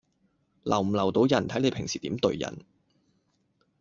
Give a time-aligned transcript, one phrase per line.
[0.63, 2.65] 留唔留到人，睇你平時點對人